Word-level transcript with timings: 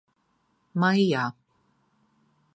Maijā. 0.83 1.27